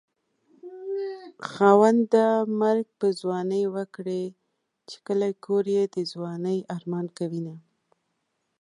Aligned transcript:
خاونده 1.49 2.25
مرګ 2.61 2.87
په 2.99 3.07
ځوانۍ 3.19 3.63
ورکړې 3.75 4.23
چې 4.89 4.97
کلی 5.07 5.31
کور 5.45 5.65
يې 5.75 5.83
د 5.95 5.97
ځوانۍ 6.11 6.59
ارمان 6.75 7.05
کوينه 7.17 7.55